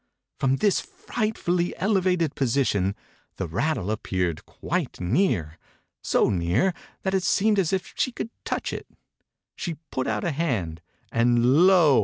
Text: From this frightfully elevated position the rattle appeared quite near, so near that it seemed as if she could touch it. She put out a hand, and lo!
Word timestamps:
From 0.39 0.55
this 0.55 0.79
frightfully 0.79 1.77
elevated 1.77 2.33
position 2.33 2.95
the 3.35 3.47
rattle 3.47 3.91
appeared 3.91 4.47
quite 4.47 4.99
near, 4.99 5.59
so 6.01 6.31
near 6.31 6.73
that 7.03 7.13
it 7.13 7.21
seemed 7.21 7.59
as 7.59 7.71
if 7.71 7.93
she 7.95 8.11
could 8.11 8.31
touch 8.43 8.73
it. 8.73 8.87
She 9.55 9.75
put 9.91 10.07
out 10.07 10.23
a 10.23 10.31
hand, 10.31 10.81
and 11.11 11.67
lo! 11.67 11.99